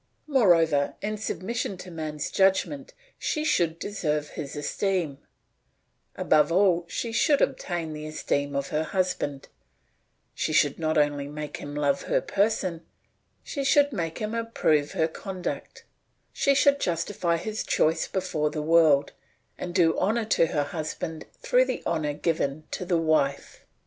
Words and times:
Moreover, 0.25 0.95
in 1.03 1.15
submission 1.19 1.77
to 1.77 1.91
man's 1.91 2.31
judgment 2.31 2.95
she 3.19 3.45
should 3.45 3.77
deserve 3.77 4.29
his 4.29 4.55
esteem; 4.55 5.19
above 6.15 6.51
all 6.51 6.87
she 6.89 7.11
should 7.11 7.39
obtain 7.39 7.93
the 7.93 8.07
esteem 8.07 8.55
of 8.55 8.69
her 8.69 8.81
husband; 8.83 9.47
she 10.33 10.53
should 10.53 10.79
not 10.79 10.97
only 10.97 11.27
make 11.27 11.57
him 11.57 11.75
love 11.75 12.01
her 12.09 12.19
person, 12.19 12.83
she 13.43 13.63
should 13.63 13.93
make 13.93 14.17
him 14.17 14.33
approve 14.33 14.93
her 14.93 15.07
conduct; 15.07 15.83
she 16.33 16.55
should 16.55 16.79
justify 16.79 17.37
his 17.37 17.63
choice 17.63 18.07
before 18.07 18.49
the 18.49 18.63
world, 18.63 19.11
and 19.55 19.75
do 19.75 19.95
honour 19.99 20.25
to 20.25 20.47
her 20.47 20.63
husband 20.63 21.27
through 21.43 21.65
the 21.65 21.83
honour 21.85 22.13
given 22.13 22.63
to 22.71 22.85
the 22.85 22.97
wife. 22.97 23.63